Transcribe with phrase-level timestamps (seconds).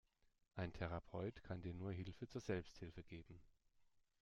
[0.55, 3.39] Ein Therapeut kann dir nur Hilfe zur Selbsthilfe geben.